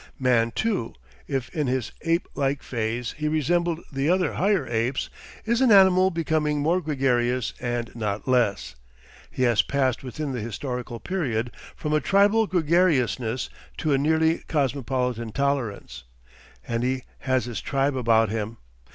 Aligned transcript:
Man 0.17 0.49
too, 0.49 0.95
if 1.27 1.49
in 1.49 1.67
his 1.67 1.91
ape 2.01 2.27
like 2.33 2.63
phase 2.63 3.11
he 3.19 3.27
resembled 3.27 3.81
the 3.93 4.09
other 4.09 4.33
higher 4.33 4.65
apes, 4.65 5.11
is 5.45 5.61
an 5.61 5.71
animal 5.71 6.09
becoming 6.09 6.59
more 6.59 6.81
gregarious 6.81 7.53
and 7.59 7.91
not 7.95 8.27
less. 8.27 8.75
He 9.29 9.43
has 9.43 9.61
passed 9.61 10.03
within 10.03 10.31
the 10.31 10.41
historical 10.41 10.99
period 10.99 11.51
from 11.75 11.93
a 11.93 11.99
tribal 12.01 12.47
gregariousness 12.47 13.51
to 13.77 13.93
a 13.93 13.99
nearly 13.99 14.39
cosmopolitan 14.47 15.33
tolerance. 15.33 16.05
And 16.67 16.81
he 16.81 17.03
has 17.19 17.45
his 17.45 17.61
tribe 17.61 17.95
about 17.95 18.29
him. 18.29 18.57